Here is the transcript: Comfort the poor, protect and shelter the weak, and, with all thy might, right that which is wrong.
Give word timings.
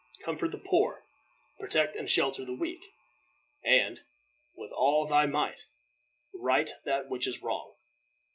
Comfort 0.23 0.47
the 0.49 0.57
poor, 0.57 1.03
protect 1.59 1.95
and 1.95 2.09
shelter 2.09 2.43
the 2.43 2.55
weak, 2.55 2.81
and, 3.63 3.99
with 4.55 4.71
all 4.71 5.05
thy 5.05 5.27
might, 5.27 5.67
right 6.33 6.71
that 6.85 7.07
which 7.07 7.27
is 7.27 7.43
wrong. 7.43 7.75